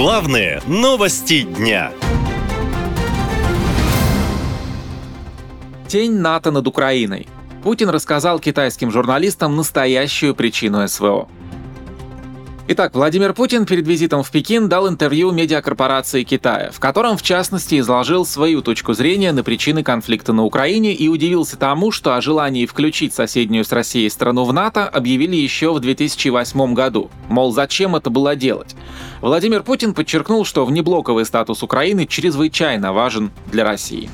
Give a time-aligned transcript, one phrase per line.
[0.00, 1.90] Главные новости дня.
[5.88, 7.26] Тень НАТО над Украиной.
[7.64, 11.28] Путин рассказал китайским журналистам настоящую причину СВО.
[12.70, 17.80] Итак, Владимир Путин перед визитом в Пекин дал интервью медиакорпорации Китая, в котором, в частности,
[17.80, 22.66] изложил свою точку зрения на причины конфликта на Украине и удивился тому, что о желании
[22.66, 27.10] включить соседнюю с Россией страну в НАТО объявили еще в 2008 году.
[27.30, 28.76] Мол, зачем это было делать?
[29.22, 34.10] Владимир Путин подчеркнул, что внеблоковый статус Украины чрезвычайно важен для России.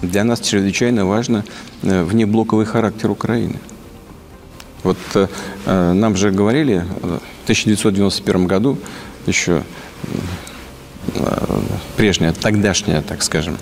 [0.00, 1.44] Для нас чрезвычайно важно
[1.82, 3.56] э, внеблоковый характер Украины.
[4.86, 5.26] Вот э,
[5.66, 8.78] э нам же говорили э, 1991 году
[9.26, 9.62] еще
[11.96, 13.56] прежняя, тогдашняя, так скажем,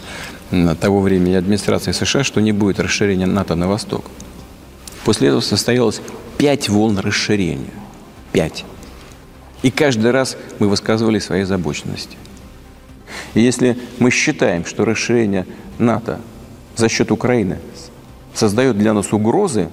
[0.81, 4.07] того времени администрация США, что не будет расширения НАТО на восток.
[5.05, 6.01] После этого состоялось
[6.39, 7.73] пять волн расширения.
[8.33, 8.65] Пять.
[9.63, 12.17] И каждый раз мы высказывали свои озабоченности.
[13.35, 15.47] И если мы считаем, что расширение
[15.79, 16.21] НАТО
[16.77, 17.59] за счет Украины
[18.33, 19.69] создает для нас угрозы,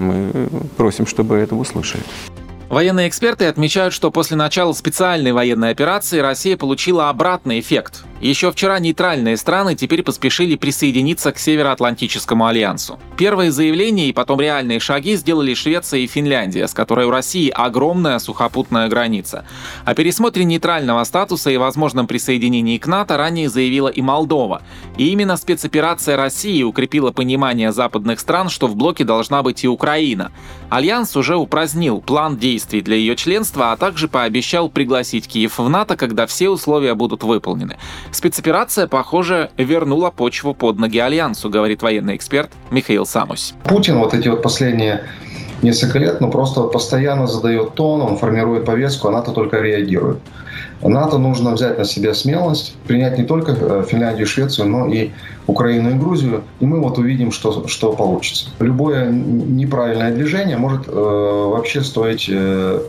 [0.00, 2.02] мы просим, чтобы это услышали.
[2.68, 8.04] Военные эксперты отмечают, что после начала специальной военной операции Россия получила обратный эффект.
[8.20, 12.98] Еще вчера нейтральные страны теперь поспешили присоединиться к Североатлантическому альянсу.
[13.16, 18.18] Первые заявления и потом реальные шаги сделали Швеция и Финляндия, с которой у России огромная
[18.18, 19.46] сухопутная граница.
[19.86, 24.60] О пересмотре нейтрального статуса и возможном присоединении к НАТО ранее заявила и Молдова.
[24.98, 30.30] И именно спецоперация России укрепила понимание западных стран, что в блоке должна быть и Украина.
[30.68, 35.96] Альянс уже упразднил план действий для ее членства, а также пообещал пригласить Киев в НАТО,
[35.96, 37.78] когда все условия будут выполнены.
[38.12, 43.54] Спецоперация, похоже, вернула почву под ноги Альянсу, говорит военный эксперт Михаил Самусь.
[43.64, 45.04] Путин вот эти вот последние
[45.62, 50.18] несколько лет, ну просто постоянно задает тон, он формирует повестку, а НАТО только реагирует.
[50.82, 55.10] НАТО нужно взять на себя смелость, принять не только э, Финляндию и Швецию, но и
[55.46, 58.48] Украину и Грузию, и мы вот увидим, что, что получится.
[58.60, 62.80] Любое неправильное движение может э, вообще стоить э,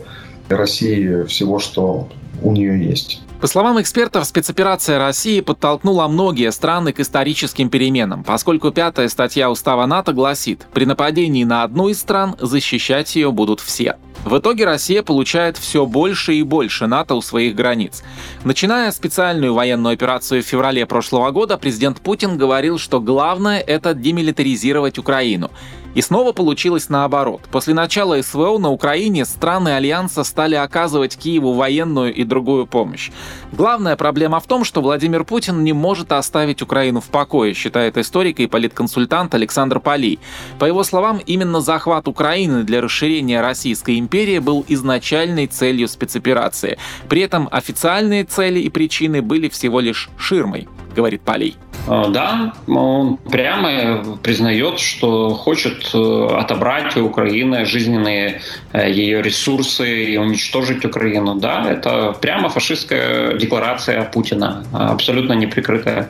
[0.48, 2.08] России всего, что
[2.42, 3.20] у нее есть.
[3.42, 9.84] По словам экспертов, спецоперация России подтолкнула многие страны к историческим переменам, поскольку пятая статья Устава
[9.86, 13.96] НАТО гласит, при нападении на одну из стран защищать ее будут все.
[14.24, 18.04] В итоге Россия получает все больше и больше НАТО у своих границ.
[18.44, 24.98] Начиная специальную военную операцию в феврале прошлого года, президент Путин говорил, что главное— это демилитаризировать
[24.98, 25.50] Украину.
[25.94, 27.42] И снова получилось наоборот.
[27.50, 33.10] После начала СВО на Украине страны Альянса стали оказывать Киеву военную и другую помощь.
[33.52, 38.40] Главная проблема в том, что Владимир Путин не может оставить Украину в покое, считает историк
[38.40, 40.18] и политконсультант Александр Полей.
[40.58, 46.78] По его словам, именно захват Украины для расширения Российской империи был изначальной целью спецоперации.
[47.08, 51.56] При этом официальные цели и причины были всего лишь ширмой, говорит Полей.
[51.88, 58.40] Э, да, он прямо признает, что хочет э, отобрать у Украины жизненные
[58.72, 61.34] э, ее ресурсы и уничтожить Украину.
[61.36, 66.08] Да, это прямо фашистская декларация Путина, абсолютно неприкрытая.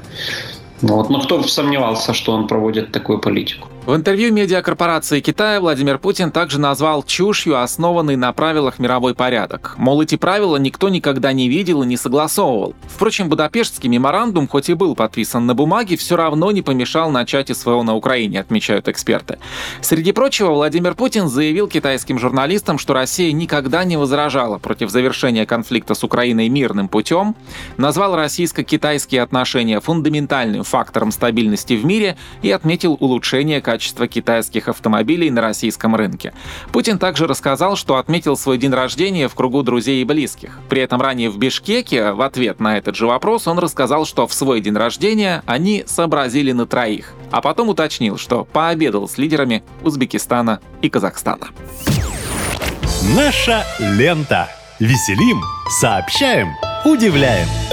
[0.82, 1.10] Вот.
[1.10, 3.68] Но кто сомневался, что он проводит такую политику?
[3.84, 9.74] В интервью медиакорпорации Китая Владимир Путин также назвал чушью, основанный на правилах мировой порядок.
[9.76, 12.76] Мол, эти правила никто никогда не видел и не согласовывал.
[12.86, 17.82] Впрочем, Будапештский меморандум, хоть и был подписан на бумаге, все равно не помешал начать СВО
[17.82, 19.38] на Украине, отмечают эксперты.
[19.80, 25.94] Среди прочего, Владимир Путин заявил китайским журналистам, что Россия никогда не возражала против завершения конфликта
[25.94, 27.34] с Украиной мирным путем,
[27.78, 35.42] назвал российско-китайские отношения фундаментальным фактором стабильности в мире и отметил улучшение качества китайских автомобилей на
[35.42, 36.32] российском рынке.
[36.72, 40.58] Путин также рассказал, что отметил свой день рождения в кругу друзей и близких.
[40.70, 44.32] При этом ранее в Бишкеке, в ответ на этот же вопрос, он рассказал, что в
[44.32, 47.12] свой день рождения они сообразили на троих.
[47.30, 51.48] А потом уточнил, что пообедал с лидерами Узбекистана и Казахстана.
[53.14, 54.48] Наша лента.
[54.80, 56.48] Веселим, сообщаем,
[56.84, 57.71] удивляем.